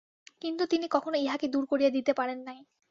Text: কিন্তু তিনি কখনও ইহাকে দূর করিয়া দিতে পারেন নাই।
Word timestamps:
কিন্তু 0.41 0.63
তিনি 0.71 0.85
কখনও 0.95 1.17
ইহাকে 1.19 1.47
দূর 1.53 1.63
করিয়া 1.71 1.91
দিতে 1.97 2.11
পারেন 2.19 2.39
নাই। 2.47 2.59